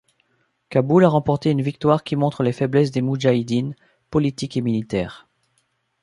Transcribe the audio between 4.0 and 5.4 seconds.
politique et militaire.